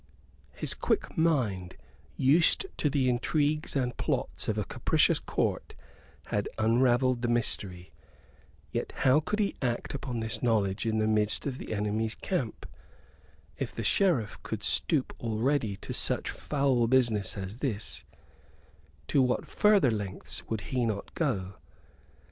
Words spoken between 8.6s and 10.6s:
Yet how could he act upon this